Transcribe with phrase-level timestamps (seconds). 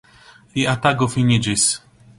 [0.55, 1.71] Lia tago finiĝis.